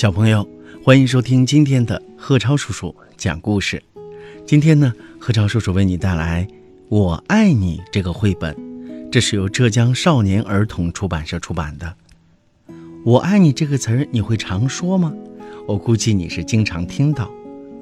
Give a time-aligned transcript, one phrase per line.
[0.00, 0.48] 小朋友，
[0.82, 3.82] 欢迎收听今天的贺超叔叔讲故事。
[4.46, 6.42] 今天呢，贺超叔叔为你带来
[6.88, 8.56] 《我爱你》这个绘本，
[9.12, 11.94] 这是由浙江少年儿童出版社出版的。
[13.04, 15.12] 我爱你这个词儿，你会常说吗？
[15.68, 17.30] 我估计你是经常听到。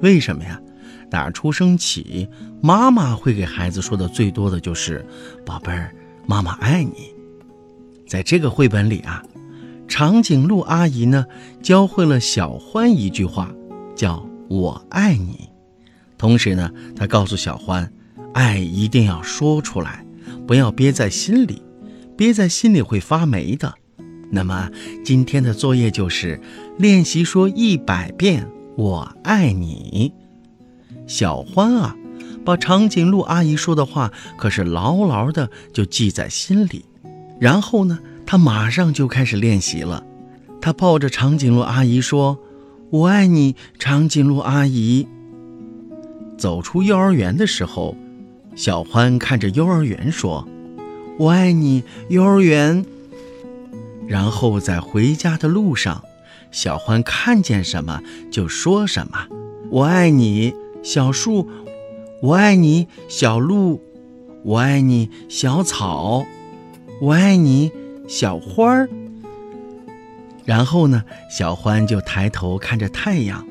[0.01, 0.61] 为什么呀？
[1.09, 2.27] 打出生起，
[2.61, 5.07] 妈妈会给孩子说的最多的就是
[5.47, 5.95] “宝贝儿，
[6.27, 7.13] 妈妈爱你”。
[8.05, 9.23] 在这个绘本里啊。
[9.89, 11.25] 长颈鹿阿姨呢，
[11.63, 13.51] 教会了小欢一句话，
[13.95, 15.49] 叫我爱你。
[16.17, 17.91] 同时呢，她告诉小欢，
[18.33, 20.05] 爱一定要说出来，
[20.47, 21.63] 不要憋在心里，
[22.15, 23.73] 憋在心里会发霉的。
[24.31, 24.69] 那么
[25.03, 26.39] 今天的作业就是
[26.77, 30.13] 练习说一百遍我爱你。
[31.07, 31.95] 小欢啊，
[32.45, 36.85] 把长颈鹿阿姨说的话可是牢牢的就记在心里，
[37.39, 37.97] 然后呢？
[38.29, 40.03] 他马上就开始练习了。
[40.61, 42.37] 他抱着长颈鹿阿姨说
[42.91, 45.07] ：“我爱你，长颈鹿阿姨。”
[46.37, 47.97] 走出幼儿园的时候，
[48.55, 50.47] 小欢看着幼儿园说
[51.17, 52.85] ：“我爱你，幼儿园。”
[54.07, 56.03] 然后在回家的路上，
[56.51, 57.99] 小欢看见什么
[58.29, 59.25] 就说什么
[59.71, 61.47] ：“我爱你，小树；
[62.21, 63.79] 我爱你，小鹿；
[64.43, 66.27] 我爱你，小草；
[67.01, 67.71] 我爱你。”
[68.09, 68.89] 小花儿，
[70.43, 71.03] 然后呢？
[71.29, 73.45] 小欢就抬头看着太阳，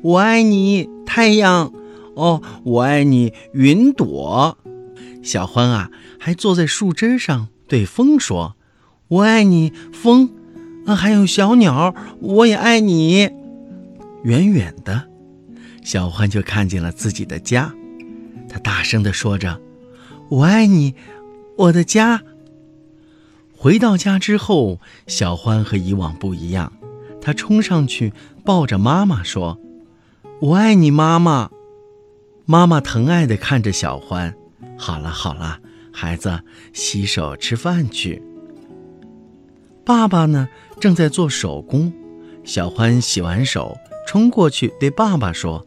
[0.00, 1.70] 我爱你，太阳。
[2.14, 4.56] 哦，我爱你，云朵。
[5.22, 8.56] 小欢啊，还坐在树枝上对风说
[9.08, 10.30] ：“我爱你，风。”
[10.86, 13.28] 啊，还有小鸟，我也爱你。
[14.24, 15.08] 远远的，
[15.84, 17.74] 小欢就看见了自己的家，
[18.48, 19.60] 他大声地说着
[20.30, 20.94] ：“我爱你，
[21.58, 22.22] 我的家。”
[23.62, 26.72] 回到家之后，小欢和以往不一样，
[27.20, 29.60] 他冲上去抱着妈妈说
[30.40, 31.50] ：“我爱你，妈妈。”
[32.46, 34.34] 妈妈疼爱地看着小欢
[34.80, 35.58] ：“好了好了，
[35.92, 36.40] 孩子，
[36.72, 38.22] 洗手吃饭去。”
[39.84, 40.48] 爸爸呢，
[40.80, 41.92] 正在做手工。
[42.44, 43.76] 小欢洗完手，
[44.06, 45.66] 冲过去对爸爸说：“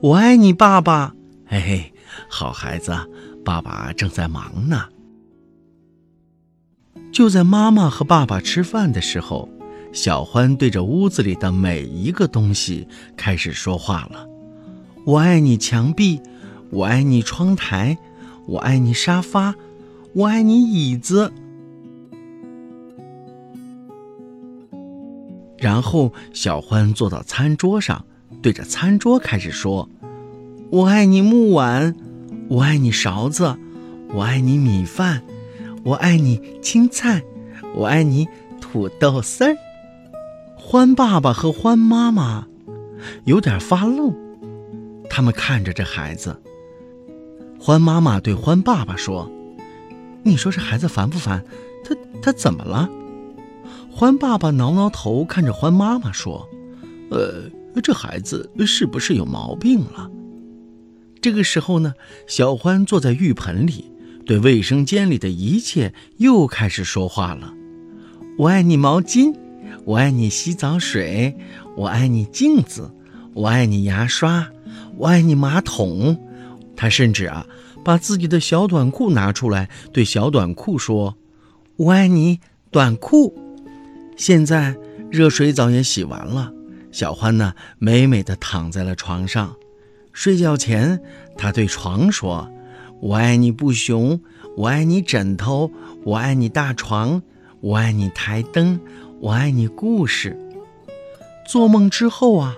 [0.00, 1.92] 我爱你，爸爸。”嘿嘿，
[2.28, 2.96] 好孩子，
[3.44, 4.84] 爸爸正在忙呢。
[7.12, 9.46] 就在妈妈和爸爸吃饭的时候，
[9.92, 14.26] 小欢对着屋子里的每一个东西开始说话了
[15.04, 16.22] ：“我爱你墙壁，
[16.70, 17.98] 我爱你窗台，
[18.46, 19.54] 我爱你沙发，
[20.14, 21.30] 我爱你椅子。”
[25.58, 28.06] 然后小欢坐到餐桌上，
[28.40, 29.90] 对着餐桌开始说
[30.72, 31.94] ：“我爱你木碗，
[32.48, 33.58] 我爱你勺子，
[34.14, 35.22] 我爱你米饭。”
[35.84, 37.22] 我爱你青菜，
[37.74, 38.28] 我爱你
[38.60, 39.56] 土豆丝儿。
[40.56, 42.46] 欢爸爸和欢妈妈
[43.24, 44.14] 有点发愣，
[45.10, 46.40] 他们看着这孩子。
[47.58, 49.28] 欢妈妈对欢爸爸说
[50.22, 51.44] ：“你说这孩子烦不烦？
[51.84, 52.88] 他他怎么了？”
[53.90, 56.48] 欢爸爸挠挠头，看着欢妈妈说
[57.10, 57.50] ：“呃，
[57.82, 60.08] 这孩子是不是有毛病了？”
[61.20, 61.94] 这个时候呢，
[62.28, 63.91] 小欢坐在浴盆里。
[64.24, 67.52] 对卫生间里的一切又开始说话了。
[68.38, 69.34] 我爱你毛巾，
[69.84, 71.36] 我爱你洗澡水，
[71.76, 72.90] 我爱你镜子，
[73.34, 74.48] 我爱你牙刷，
[74.96, 76.18] 我爱你马桶。
[76.76, 77.46] 他甚至啊，
[77.84, 81.16] 把自己的小短裤拿出来，对小短裤说
[81.76, 82.40] ：“我爱你
[82.70, 83.36] 短裤。”
[84.16, 84.76] 现在
[85.10, 86.52] 热水澡也洗完了，
[86.90, 89.54] 小欢呢，美美的躺在了床上。
[90.12, 91.00] 睡觉前，
[91.36, 92.50] 他对床说。
[93.02, 94.20] 我爱你，布熊；
[94.56, 95.68] 我爱你，枕头；
[96.04, 97.20] 我爱你，大床；
[97.60, 98.78] 我爱你，台灯；
[99.20, 100.38] 我爱你，故事。
[101.44, 102.54] 做梦之后啊，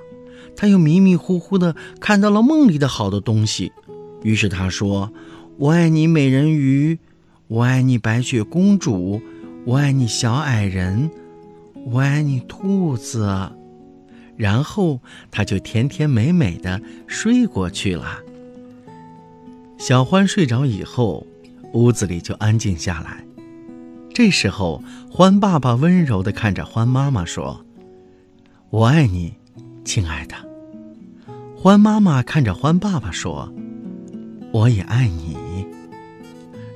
[0.55, 3.73] 他又迷迷糊糊的看到了梦里的好的东西，
[4.23, 5.11] 于是他说
[5.57, 6.99] ：“我爱你，美人鱼；
[7.49, 9.23] 我爱你，白雪公主；
[9.65, 11.09] 我爱你，小矮人；
[11.87, 13.51] 我爱你，兔子。”
[14.37, 15.01] 然后
[15.31, 18.19] 他就甜甜美美的睡过去了。
[19.87, 21.27] 小欢睡着以后，
[21.75, 23.23] 屋子里就安静下来。
[24.15, 27.63] 这时候，欢爸爸温柔地看着欢妈妈说
[28.73, 29.35] ：“我爱你，
[29.85, 30.35] 亲爱的。”
[31.55, 33.53] 欢妈妈看着欢爸爸说
[34.53, 35.67] ：“我也爱你。”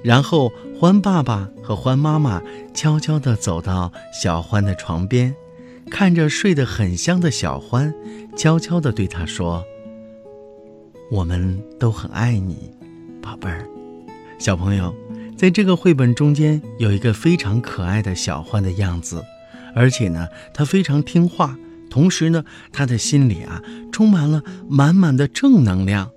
[0.05, 2.43] 然后，欢爸爸和欢妈妈
[2.75, 5.35] 悄悄地走到小欢的床边，
[5.91, 7.95] 看着睡得很香的小欢，
[8.37, 9.65] 悄悄地对他说
[11.11, 12.71] ：“我们都很爱你。”
[13.29, 13.69] 宝贝儿，
[14.39, 14.95] 小朋友，
[15.37, 19.23] 在这个绘本中间有一个非常可爱的小欢的样子，
[19.75, 21.55] 而且呢，他非常听话，
[21.91, 22.43] 同时呢，
[22.73, 23.61] 他的心里啊
[23.93, 26.11] 充满了满满的正能量。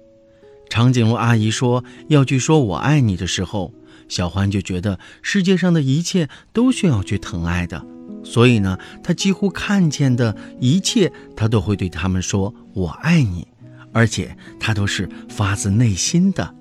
[0.70, 3.74] 长颈鹿阿姨说要去说我爱你的时候，
[4.08, 7.86] 小欢就觉得世界上的一切都需要去疼爱的，
[8.24, 13.46] 所以呢，他几乎看见的一切，他都会对他们说我爱你，
[13.92, 16.56] 而且他都是发自内心的。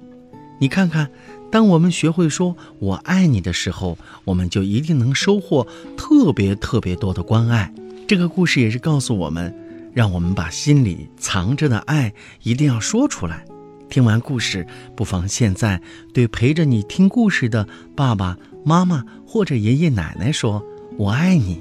[0.61, 1.11] 你看看，
[1.51, 5.67] 当我们学会说我爱你的时候，我们就一定能收获
[5.97, 7.73] 特别特别多的关爱。
[8.07, 9.55] 这个故事也是告诉我们，
[9.95, 12.13] 让我们把心里藏着的爱
[12.43, 13.43] 一定要说出来。
[13.89, 15.81] 听完故事，不妨现在
[16.13, 17.67] 对陪着你听故事的
[17.97, 20.63] 爸爸妈妈或者爷爷奶奶说
[20.99, 21.59] ：“我爱你。”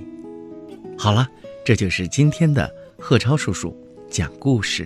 [1.00, 1.26] 好了，
[1.64, 2.70] 这就是今天的
[3.00, 3.74] 贺超叔叔
[4.10, 4.86] 讲故事。